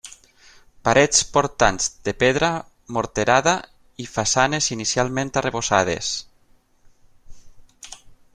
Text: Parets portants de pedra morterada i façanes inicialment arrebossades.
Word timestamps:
Parets 0.87 1.19
portants 1.35 1.89
de 2.09 2.13
pedra 2.23 2.49
morterada 2.97 3.53
i 4.05 4.07
façanes 4.15 4.71
inicialment 4.77 5.33
arrebossades. 5.43 6.11